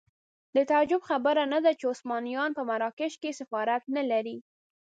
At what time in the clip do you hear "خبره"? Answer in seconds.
1.09-1.43